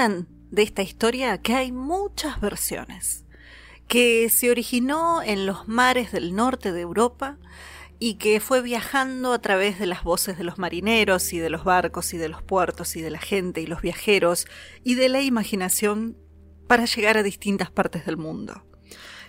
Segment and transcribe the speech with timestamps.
[0.00, 3.26] Cuentan de esta historia que hay muchas versiones
[3.86, 7.36] que se originó en los mares del norte de Europa
[7.98, 11.64] y que fue viajando a través de las voces de los marineros y de los
[11.64, 14.46] barcos y de los puertos y de la gente y los viajeros
[14.84, 16.16] y de la imaginación
[16.66, 18.64] para llegar a distintas partes del mundo.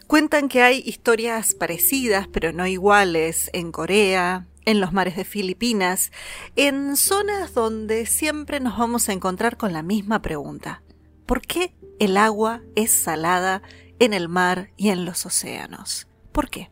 [0.08, 6.12] Cuentan que hay historias parecidas pero no iguales en Corea, en los mares de Filipinas,
[6.56, 10.84] en zonas donde siempre nos vamos a encontrar con la misma pregunta.
[11.26, 13.62] ¿Por qué el agua es salada
[14.02, 16.08] en el mar y en los océanos.
[16.32, 16.72] ¿Por qué?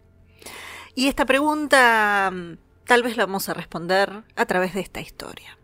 [0.95, 5.59] Y esta pregunta mm, tal vez la vamos a responder a través de esta historia.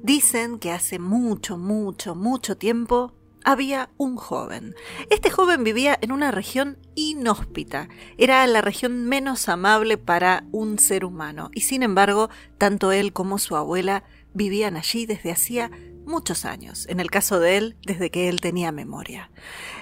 [0.00, 3.12] Dicen que hace mucho, mucho, mucho tiempo
[3.44, 4.74] había un joven.
[5.08, 7.88] Este joven vivía en una región inhóspita.
[8.18, 11.50] Era la región menos amable para un ser humano.
[11.54, 15.70] Y sin embargo, tanto él como su abuela vivían allí desde hacía
[16.06, 19.30] muchos años, en el caso de él, desde que él tenía memoria.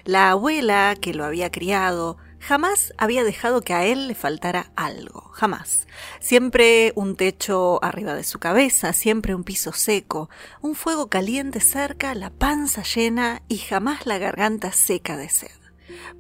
[0.05, 5.31] La abuela que lo había criado jamás había dejado que a él le faltara algo,
[5.33, 5.87] jamás.
[6.21, 12.15] Siempre un techo arriba de su cabeza, siempre un piso seco, un fuego caliente cerca,
[12.15, 15.51] la panza llena y jamás la garganta seca de sed.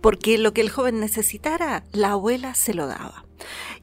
[0.00, 3.24] Porque lo que el joven necesitara, la abuela se lo daba.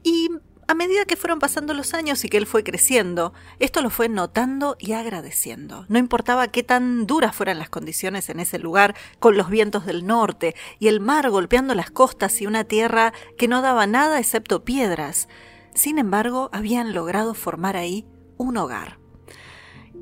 [0.02, 0.28] Y
[0.68, 4.08] a medida que fueron pasando los años y que él fue creciendo, esto lo fue
[4.08, 5.86] notando y agradeciendo.
[5.88, 10.06] No importaba qué tan duras fueran las condiciones en ese lugar, con los vientos del
[10.06, 14.64] norte y el mar golpeando las costas y una tierra que no daba nada excepto
[14.64, 15.28] piedras.
[15.74, 18.98] Sin embargo, habían logrado formar ahí un hogar.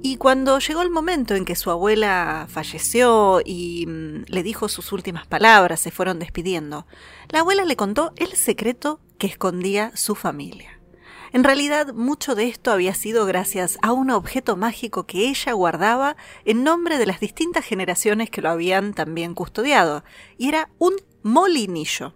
[0.06, 4.92] Y cuando llegó el momento en que su abuela falleció y mm, le dijo sus
[4.92, 6.86] últimas palabras, se fueron despidiendo,
[7.30, 10.78] la abuela le contó el secreto que escondía su familia.
[11.32, 16.18] En realidad, mucho de esto había sido gracias a un objeto mágico que ella guardaba
[16.44, 20.04] en nombre de las distintas generaciones que lo habían también custodiado,
[20.36, 22.12] y era un molinillo.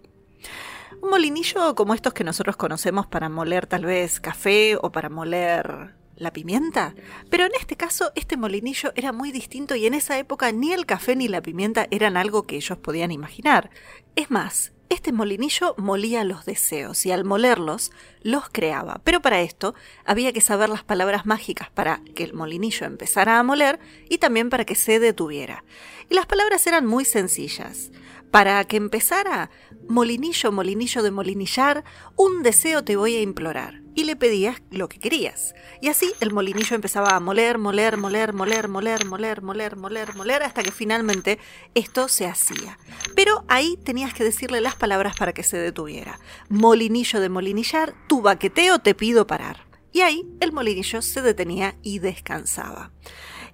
[1.00, 5.96] Un molinillo como estos que nosotros conocemos para moler tal vez café o para moler
[6.18, 6.94] la pimienta.
[7.30, 10.86] Pero en este caso, este molinillo era muy distinto y en esa época ni el
[10.86, 13.70] café ni la pimienta eran algo que ellos podían imaginar.
[14.16, 17.92] Es más, este molinillo molía los deseos y al molerlos
[18.22, 19.00] los creaba.
[19.04, 19.74] Pero para esto
[20.06, 24.48] había que saber las palabras mágicas para que el molinillo empezara a moler y también
[24.48, 25.64] para que se detuviera.
[26.08, 27.90] Y las palabras eran muy sencillas.
[28.30, 29.50] Para que empezara,
[29.88, 31.84] molinillo, molinillo de molinillar,
[32.16, 33.82] un deseo te voy a implorar.
[33.94, 35.54] Y le pedías lo que querías.
[35.80, 40.42] Y así el molinillo empezaba a moler, moler, moler, moler, moler, moler, moler, moler, moler,
[40.42, 41.38] hasta que finalmente
[41.74, 42.78] esto se hacía.
[43.16, 46.20] Pero ahí tenías que decirle las palabras para que se detuviera.
[46.48, 49.66] Molinillo de molinillar, tu baqueteo te pido parar.
[49.90, 52.92] Y ahí el molinillo se detenía y descansaba.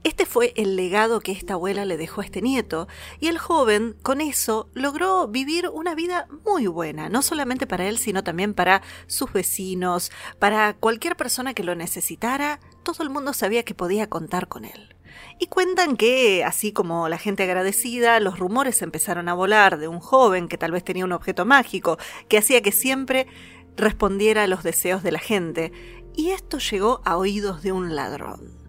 [0.05, 2.89] Este fue el legado que esta abuela le dejó a este nieto,
[3.21, 7.97] y el joven con eso logró vivir una vida muy buena, no solamente para él,
[7.97, 13.63] sino también para sus vecinos, para cualquier persona que lo necesitara, todo el mundo sabía
[13.63, 14.95] que podía contar con él.
[15.39, 20.01] Y cuentan que, así como la gente agradecida, los rumores empezaron a volar de un
[20.01, 21.97] joven que tal vez tenía un objeto mágico,
[22.29, 23.27] que hacía que siempre
[23.75, 25.73] respondiera a los deseos de la gente,
[26.15, 28.64] y esto llegó a oídos de un ladrón.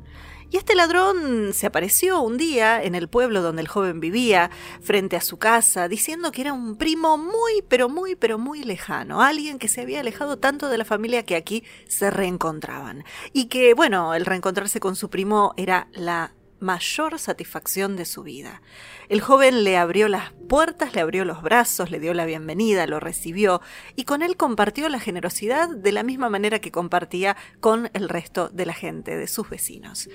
[0.50, 4.52] Y este ladrón se apareció un día en el pueblo donde el joven vivía,
[4.82, 9.22] frente a su casa, diciendo que era un primo muy, pero muy, pero muy lejano,
[9.22, 13.04] alguien que se había alejado tanto de la familia que aquí se reencontraban.
[13.34, 18.62] Y que, bueno, el reencontrarse con su primo era la mayor satisfacción de su vida.
[19.10, 23.00] El joven le abrió las puertas, le abrió los brazos, le dio la bienvenida, lo
[23.00, 23.62] recibió
[23.96, 28.50] y con él compartió la generosidad de la misma manera que compartía con el resto
[28.50, 30.10] de la gente, de sus vecinos.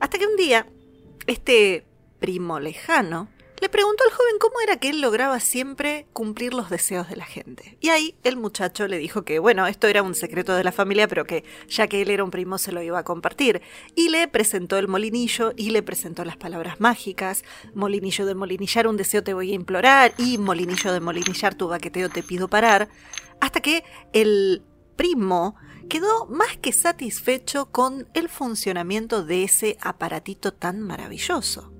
[0.00, 0.66] Hasta que un día,
[1.26, 1.86] este
[2.18, 3.28] primo lejano
[3.64, 7.24] le preguntó al joven cómo era que él lograba siempre cumplir los deseos de la
[7.24, 7.78] gente.
[7.80, 11.08] Y ahí el muchacho le dijo que, bueno, esto era un secreto de la familia,
[11.08, 13.62] pero que ya que él era un primo se lo iba a compartir.
[13.94, 17.42] Y le presentó el molinillo y le presentó las palabras mágicas.
[17.72, 20.12] Molinillo de molinillar, un deseo te voy a implorar.
[20.18, 22.90] Y molinillo de molinillar, tu baqueteo te pido parar.
[23.40, 23.82] Hasta que
[24.12, 24.62] el
[24.94, 25.56] primo
[25.88, 31.73] quedó más que satisfecho con el funcionamiento de ese aparatito tan maravilloso.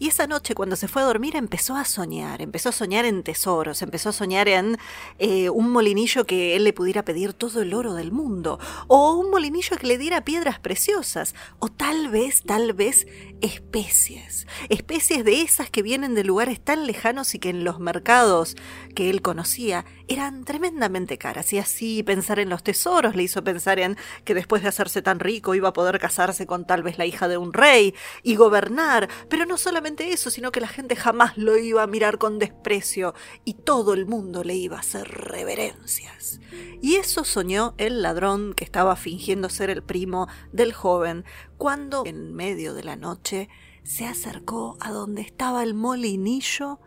[0.00, 3.22] Y esa noche cuando se fue a dormir empezó a soñar, empezó a soñar en
[3.22, 4.78] tesoros, empezó a soñar en
[5.18, 9.28] eh, un molinillo que él le pudiera pedir todo el oro del mundo, o un
[9.28, 13.06] molinillo que le diera piedras preciosas, o tal vez, tal vez
[13.42, 18.56] especies, especies de esas que vienen de lugares tan lejanos y que en los mercados
[18.94, 21.52] que él conocía eran tremendamente caras.
[21.52, 25.20] Y así pensar en los tesoros le hizo pensar en que después de hacerse tan
[25.20, 29.06] rico iba a poder casarse con tal vez la hija de un rey y gobernar,
[29.28, 33.14] pero no solamente eso, sino que la gente jamás lo iba a mirar con desprecio
[33.44, 36.40] y todo el mundo le iba a hacer reverencias.
[36.80, 41.24] Y eso soñó el ladrón que estaba fingiendo ser el primo del joven,
[41.58, 43.48] cuando en medio de la noche
[43.82, 46.80] se acercó a donde estaba el molinillo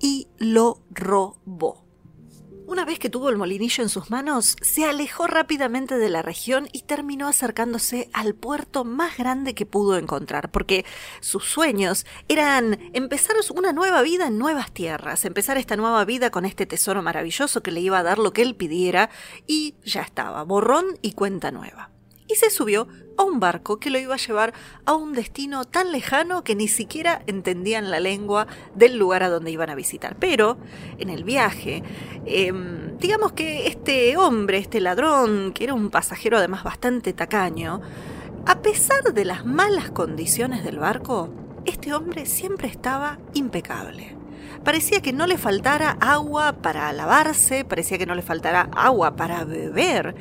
[0.00, 1.87] y lo robó.
[2.68, 6.68] Una vez que tuvo el molinillo en sus manos, se alejó rápidamente de la región
[6.70, 10.84] y terminó acercándose al puerto más grande que pudo encontrar, porque
[11.20, 16.44] sus sueños eran empezar una nueva vida en nuevas tierras, empezar esta nueva vida con
[16.44, 19.08] este tesoro maravilloso que le iba a dar lo que él pidiera,
[19.46, 21.97] y ya estaba, borrón y cuenta nueva
[22.28, 22.86] y se subió
[23.16, 24.54] a un barco que lo iba a llevar
[24.84, 29.50] a un destino tan lejano que ni siquiera entendían la lengua del lugar a donde
[29.50, 30.16] iban a visitar.
[30.20, 30.58] Pero
[30.98, 31.82] en el viaje,
[32.26, 37.80] em, digamos que este hombre, este ladrón, que era un pasajero además bastante tacaño,
[38.46, 41.30] a pesar de las malas condiciones del barco,
[41.64, 44.17] este hombre siempre estaba impecable.
[44.64, 49.44] Parecía que no le faltara agua para lavarse, parecía que no le faltara agua para
[49.44, 50.14] beber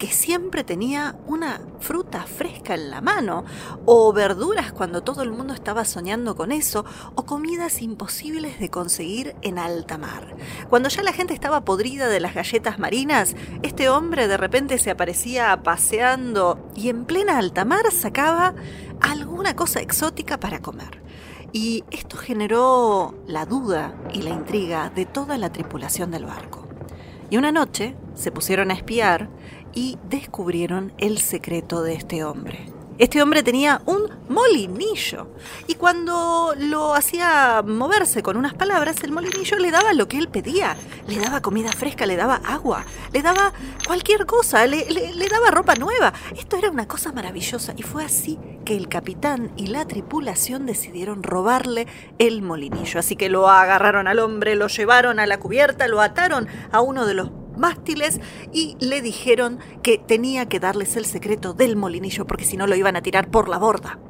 [0.00, 3.44] que siempre tenía una fruta fresca en la mano,
[3.84, 9.36] o verduras cuando todo el mundo estaba soñando con eso, o comidas imposibles de conseguir
[9.42, 10.34] en alta mar.
[10.70, 14.90] Cuando ya la gente estaba podrida de las galletas marinas, este hombre de repente se
[14.90, 18.54] aparecía paseando y en plena alta mar sacaba
[19.02, 21.02] alguna cosa exótica para comer.
[21.52, 26.66] Y esto generó la duda y la intriga de toda la tripulación del barco.
[27.28, 29.28] Y una noche se pusieron a espiar
[29.72, 32.79] y descubrieron el secreto de este hombre.
[33.00, 35.28] Este hombre tenía un molinillo
[35.66, 40.28] y cuando lo hacía moverse con unas palabras, el molinillo le daba lo que él
[40.28, 40.76] pedía.
[41.08, 43.54] Le daba comida fresca, le daba agua, le daba
[43.86, 44.84] cualquier cosa, le,
[45.30, 46.12] daba ropa nueva.
[46.36, 51.22] Esto era una cosa maravillosa y fue así que el capitán y la tripulación decidieron
[51.22, 51.86] robarle
[52.18, 53.00] el molinillo.
[53.00, 57.06] Así que lo agarraron al hombre, lo llevaron a la cubierta, lo ataron a uno
[57.06, 58.20] de los mástiles
[58.52, 62.74] y le dijeron que tenía que darles el secreto del molinillo porque si no lo
[62.74, 64.00] iban a tirar por la borda.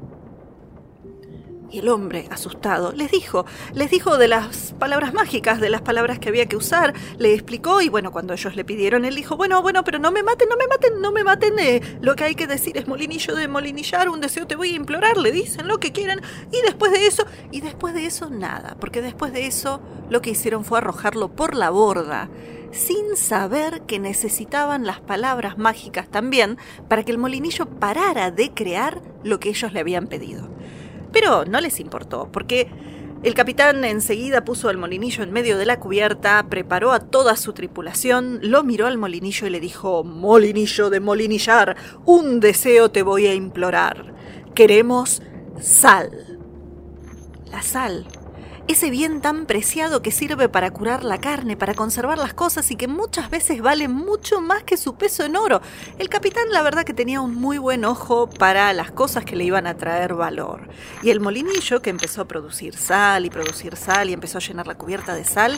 [1.73, 6.19] Y el hombre, asustado, les dijo, les dijo de las palabras mágicas, de las palabras
[6.19, 9.63] que había que usar, le explicó y bueno, cuando ellos le pidieron, él dijo, bueno,
[9.63, 12.35] bueno, pero no me maten, no me maten, no me maten, eh, lo que hay
[12.35, 15.79] que decir es molinillo de molinillar, un deseo te voy a implorar, le dicen lo
[15.79, 16.21] que quieran
[16.51, 20.31] y después de eso, y después de eso nada, porque después de eso lo que
[20.31, 22.29] hicieron fue arrojarlo por la borda
[22.73, 26.59] sin saber que necesitaban las palabras mágicas también
[26.89, 30.49] para que el molinillo parara de crear lo que ellos le habían pedido.
[31.13, 32.71] Pero no les importó, porque
[33.23, 37.53] el capitán enseguida puso el molinillo en medio de la cubierta, preparó a toda su
[37.53, 41.77] tripulación, lo miró al molinillo y le dijo, Molinillo de molinillar,
[42.07, 44.15] un deseo te voy a implorar.
[44.55, 45.23] Queremos
[45.61, 46.39] sal.
[47.51, 48.07] La sal
[48.71, 52.77] ese bien tan preciado que sirve para curar la carne, para conservar las cosas y
[52.77, 55.61] que muchas veces vale mucho más que su peso en oro.
[55.99, 59.43] El capitán la verdad que tenía un muy buen ojo para las cosas que le
[59.43, 60.69] iban a traer valor.
[61.03, 64.69] Y el molinillo, que empezó a producir sal y producir sal y empezó a llenar
[64.69, 65.57] la cubierta de sal,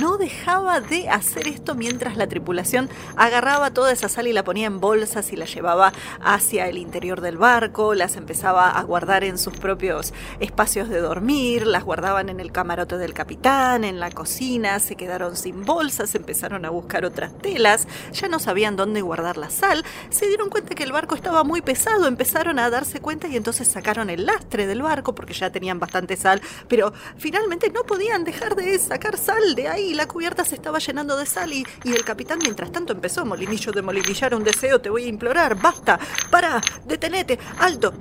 [0.00, 4.68] no dejaba de hacer esto mientras la tripulación agarraba toda esa sal y la ponía
[4.68, 9.36] en bolsas y la llevaba hacia el interior del barco, las empezaba a guardar en
[9.36, 14.78] sus propios espacios de dormir, las guardaban en el camarote del capitán, en la cocina,
[14.78, 19.50] se quedaron sin bolsas, empezaron a buscar otras telas, ya no sabían dónde guardar la
[19.50, 23.36] sal, se dieron cuenta que el barco estaba muy pesado, empezaron a darse cuenta y
[23.36, 28.24] entonces sacaron el lastre del barco porque ya tenían bastante sal, pero finalmente no podían
[28.24, 32.04] dejar de sacar sal de ahí, la cubierta se estaba llenando de sal y, el
[32.04, 35.98] capitán mientras tanto empezó, molinillo de molinillar un deseo, te voy a implorar, basta,
[36.30, 37.92] para, detenete, alto.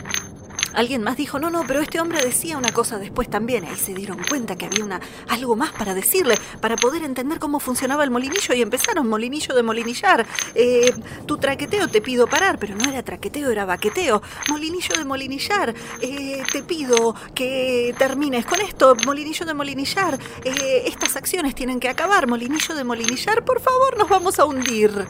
[0.74, 3.66] Alguien más dijo, no, no, pero este hombre decía una cosa después también.
[3.66, 7.60] Ahí se dieron cuenta que había una, algo más para decirle, para poder entender cómo
[7.60, 10.26] funcionaba el molinillo y empezaron, molinillo de molinillar.
[10.56, 10.94] Eh,
[11.26, 14.22] tu traqueteo te pido parar, pero no era traqueteo, era baqueteo.
[14.50, 20.18] Molinillo de molinillar, eh, te pido que termines con esto, molinillo de molinillar.
[20.44, 25.06] Eh, estas acciones tienen que acabar, molinillo de molinillar, por favor, nos vamos a hundir.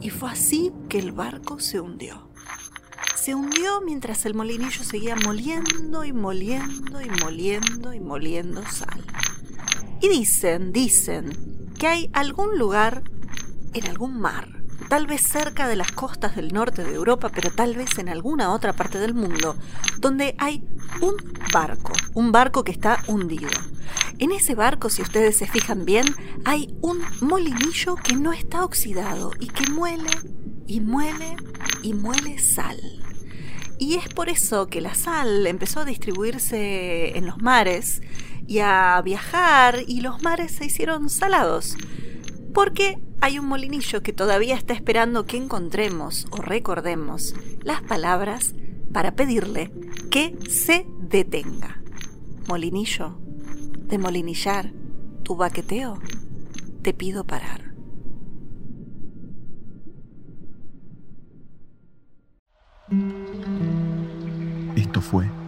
[0.00, 2.31] Y fue así que el barco se hundió
[3.22, 9.00] se hundió mientras el molinillo seguía moliendo y moliendo y moliendo y moliendo sal.
[10.00, 13.04] Y dicen, dicen, que hay algún lugar
[13.74, 14.48] en algún mar,
[14.88, 18.52] tal vez cerca de las costas del norte de Europa, pero tal vez en alguna
[18.52, 19.54] otra parte del mundo,
[20.00, 20.64] donde hay
[21.00, 21.14] un
[21.52, 23.50] barco, un barco que está hundido.
[24.18, 26.06] En ese barco, si ustedes se fijan bien,
[26.44, 30.10] hay un molinillo que no está oxidado y que muele
[30.66, 31.36] y muele
[31.84, 33.01] y muele sal.
[33.82, 38.00] Y es por eso que la sal empezó a distribuirse en los mares
[38.46, 41.76] y a viajar y los mares se hicieron salados.
[42.54, 47.34] Porque hay un molinillo que todavía está esperando que encontremos o recordemos
[47.64, 48.54] las palabras
[48.92, 49.72] para pedirle
[50.12, 51.82] que se detenga.
[52.46, 53.18] Molinillo,
[53.88, 54.72] de molinillar,
[55.24, 55.98] tu baqueteo,
[56.82, 57.71] te pido parar.
[65.12, 65.41] Fue